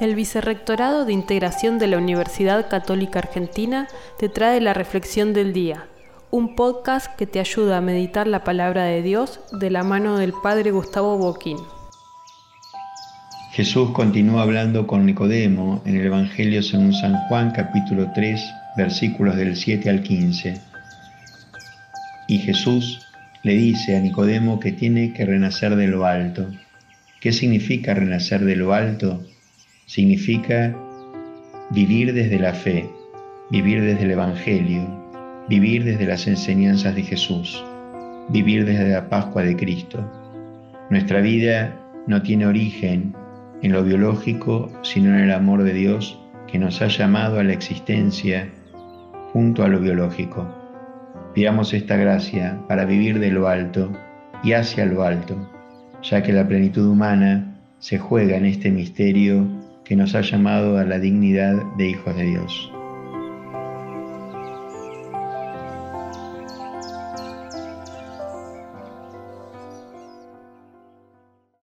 [0.00, 3.86] El Vicerrectorado de Integración de la Universidad Católica Argentina
[4.18, 5.88] te trae la Reflexión del Día,
[6.30, 10.32] un podcast que te ayuda a meditar la palabra de Dios de la mano del
[10.32, 11.58] Padre Gustavo Boquín.
[13.52, 18.40] Jesús continúa hablando con Nicodemo en el Evangelio según San Juan capítulo 3
[18.78, 20.58] versículos del 7 al 15.
[22.26, 23.06] Y Jesús
[23.42, 26.46] le dice a Nicodemo que tiene que renacer de lo alto.
[27.20, 29.20] ¿Qué significa renacer de lo alto?
[29.90, 30.72] Significa
[31.70, 32.88] vivir desde la fe,
[33.50, 34.86] vivir desde el Evangelio,
[35.48, 37.64] vivir desde las enseñanzas de Jesús,
[38.28, 40.08] vivir desde la Pascua de Cristo.
[40.90, 43.12] Nuestra vida no tiene origen
[43.62, 47.52] en lo biológico, sino en el amor de Dios que nos ha llamado a la
[47.52, 48.48] existencia
[49.32, 50.46] junto a lo biológico.
[51.34, 53.90] Pidamos esta gracia para vivir de lo alto
[54.44, 55.50] y hacia lo alto,
[56.00, 59.48] ya que la plenitud humana se juega en este misterio
[59.90, 62.70] que nos ha llamado a la dignidad de hijos de Dios.